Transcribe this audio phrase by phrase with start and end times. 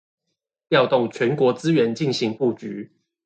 [0.71, 2.91] 調動全國資源進行布局